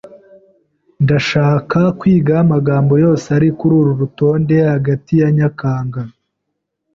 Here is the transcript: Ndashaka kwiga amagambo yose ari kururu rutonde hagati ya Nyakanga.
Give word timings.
Ndashaka 1.03 1.79
kwiga 1.99 2.33
amagambo 2.43 2.93
yose 3.03 3.27
ari 3.37 3.49
kururu 3.57 3.91
rutonde 4.01 4.55
hagati 4.73 5.13
ya 5.21 5.29
Nyakanga. 5.37 6.01